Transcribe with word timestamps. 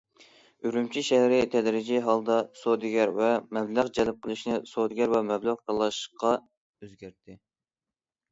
ئۈرۈمچى 0.67 1.01
شەھىرى 1.07 1.41
تەدرىجىي 1.55 1.99
ھالدا 2.05 2.37
سودىگەر 2.61 3.13
ۋە 3.19 3.27
مەبلەغ 3.59 3.91
جەلپ 3.99 4.17
قىلىشنى 4.23 4.57
سودىگەر 4.71 5.13
ۋە 5.15 5.21
مەبلەغ 5.29 5.61
تاللاشقا 5.67 6.31
ئۆزگەرتتى. 6.39 7.37